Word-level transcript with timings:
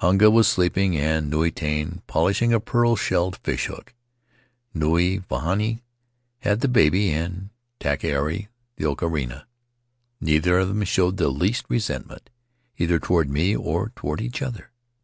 Hunga 0.00 0.30
was 0.30 0.46
sleeping 0.46 0.96
and 0.96 1.28
Nui 1.30 1.50
Tane 1.50 2.00
polishing 2.06 2.52
a 2.52 2.60
pearl 2.60 2.94
shell 2.94 3.32
fish 3.32 3.66
hook; 3.66 3.92
Nui 4.72 5.18
Vahine 5.28 5.80
had 6.38 6.60
the 6.60 6.68
baby 6.68 7.10
and 7.10 7.50
Takierc 7.80 8.46
the 8.76 8.84
ocharina. 8.84 9.46
Neither 10.20 10.58
of 10.60 10.68
them 10.68 10.84
showed 10.84 11.16
the 11.16 11.26
least 11.28 11.66
re 11.68 11.80
sentment, 11.80 12.30
either 12.78 13.00
toward 13.00 13.28
me 13.28 13.56
or 13.56 13.90
toward 13.96 14.20
each 14.20 14.42
other. 14.42 14.70